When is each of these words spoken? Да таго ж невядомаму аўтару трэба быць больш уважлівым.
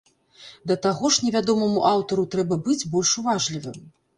Да 0.71 0.77
таго 0.85 1.11
ж 1.17 1.27
невядомаму 1.27 1.85
аўтару 1.91 2.27
трэба 2.37 2.59
быць 2.69 2.81
больш 2.95 3.15
уважлівым. 3.25 3.79